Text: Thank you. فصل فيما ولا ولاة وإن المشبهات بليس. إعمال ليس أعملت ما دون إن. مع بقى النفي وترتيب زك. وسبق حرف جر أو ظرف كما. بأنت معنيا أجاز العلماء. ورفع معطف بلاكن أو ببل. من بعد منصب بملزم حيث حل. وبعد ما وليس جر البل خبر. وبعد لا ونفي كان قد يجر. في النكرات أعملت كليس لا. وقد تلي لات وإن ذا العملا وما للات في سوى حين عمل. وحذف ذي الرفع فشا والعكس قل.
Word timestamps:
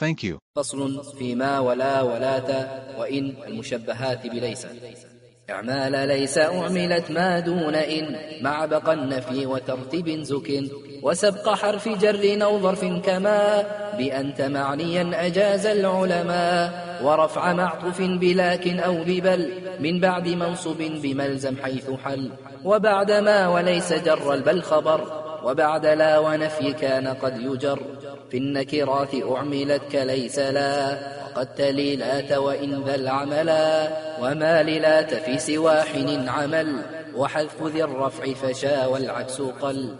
Thank 0.00 0.24
you. 0.24 0.38
فصل 0.56 1.02
فيما 1.18 1.58
ولا 1.58 2.02
ولاة 2.02 2.68
وإن 2.98 3.34
المشبهات 3.46 4.26
بليس. 4.26 4.66
إعمال 5.50 6.08
ليس 6.08 6.38
أعملت 6.38 7.10
ما 7.10 7.40
دون 7.40 7.74
إن. 7.74 8.16
مع 8.42 8.66
بقى 8.66 8.92
النفي 8.92 9.46
وترتيب 9.46 10.22
زك. 10.22 10.62
وسبق 11.02 11.48
حرف 11.48 11.88
جر 11.88 12.44
أو 12.44 12.60
ظرف 12.60 12.84
كما. 12.84 13.64
بأنت 13.98 14.40
معنيا 14.40 15.26
أجاز 15.26 15.66
العلماء. 15.66 16.72
ورفع 17.04 17.52
معطف 17.52 18.00
بلاكن 18.00 18.80
أو 18.80 18.94
ببل. 18.94 19.52
من 19.80 20.00
بعد 20.00 20.28
منصب 20.28 20.78
بملزم 20.78 21.56
حيث 21.56 21.90
حل. 21.90 22.30
وبعد 22.64 23.10
ما 23.10 23.48
وليس 23.48 23.92
جر 23.92 24.34
البل 24.34 24.62
خبر. 24.62 25.23
وبعد 25.44 25.86
لا 25.86 26.18
ونفي 26.18 26.72
كان 26.72 27.08
قد 27.08 27.40
يجر. 27.40 27.78
في 28.30 28.36
النكرات 28.36 29.14
أعملت 29.14 29.82
كليس 29.92 30.38
لا. 30.38 30.98
وقد 31.24 31.54
تلي 31.54 31.96
لات 31.96 32.32
وإن 32.32 32.82
ذا 32.84 32.94
العملا 32.94 33.88
وما 34.20 34.62
للات 34.62 35.14
في 35.14 35.38
سوى 35.38 35.80
حين 35.80 36.28
عمل. 36.28 36.82
وحذف 37.16 37.62
ذي 37.62 37.84
الرفع 37.84 38.32
فشا 38.32 38.86
والعكس 38.86 39.40
قل. 39.40 39.94